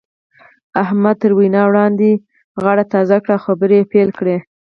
احمد 0.83 1.15
تر 1.21 1.31
وينا 1.37 1.61
وړاندې 1.67 2.09
غاړه 2.63 2.83
تازه 2.93 3.17
کړه 3.23 3.33
او 3.37 3.43
خبرې 3.45 3.77
يې 3.81 3.89
پيل 3.91 4.09
کړې. 4.19 4.37